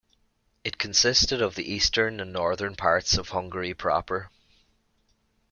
[0.63, 4.31] It consisted of the eastern and northern parts of Hungary proper.